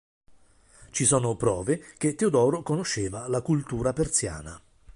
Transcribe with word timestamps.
Ci 0.89 1.05
sono 1.05 1.35
prove 1.35 1.93
che 1.99 2.15
Teodoro 2.15 2.63
conosceva 2.63 3.27
la 3.27 3.43
cultura 3.43 3.93
persiana. 3.93 4.59